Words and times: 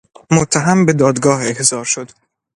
متهم 0.31 0.85
به 0.85 0.93
دادگاه 0.93 1.41
احضار 1.45 1.85
شد. 1.85 2.11